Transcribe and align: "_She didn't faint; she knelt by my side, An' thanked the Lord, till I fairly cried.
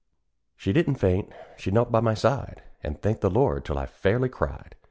"_She 0.57 0.73
didn't 0.73 0.95
faint; 0.95 1.31
she 1.57 1.69
knelt 1.69 1.91
by 1.91 1.99
my 1.99 2.15
side, 2.15 2.63
An' 2.81 2.95
thanked 2.95 3.21
the 3.21 3.29
Lord, 3.29 3.63
till 3.63 3.77
I 3.77 3.85
fairly 3.85 4.29
cried. 4.29 4.73